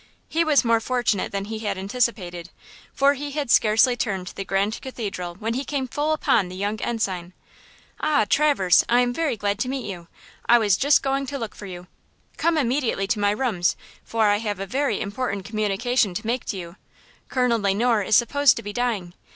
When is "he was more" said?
0.27-0.79